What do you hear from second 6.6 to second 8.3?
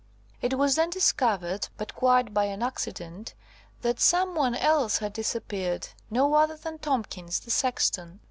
Tomkins, the sexton.